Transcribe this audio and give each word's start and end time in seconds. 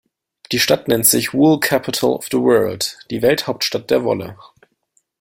Die 0.51 0.57
Stadt 0.57 0.87
nennt 0.87 1.05
sich 1.05 1.31
„Wool 1.31 1.59
Capital 1.59 2.09
of 2.09 2.27
the 2.31 2.39
World“, 2.39 2.97
die 3.11 3.21
Welthauptstadt 3.21 3.91
der 3.91 4.03
Wolle. 4.03 4.35